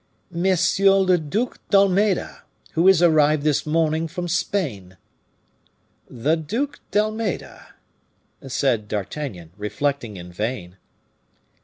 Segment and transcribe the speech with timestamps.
[0.33, 0.43] "M.
[0.87, 4.97] le Duc d'Almeda, who is arrived this morning from Spain."
[6.09, 7.75] "The Duc d'Almeda?"
[8.47, 10.77] said D'Artagnan, reflecting in vain.